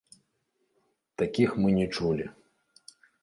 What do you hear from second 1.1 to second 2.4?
Такіх мы не чулі.